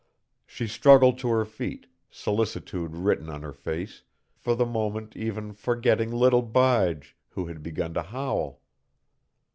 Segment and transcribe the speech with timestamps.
[0.47, 4.01] She struggled to her feet, solicitude written on her face,
[4.35, 8.61] for the moment even forgetting little Bige, who had begun to howl.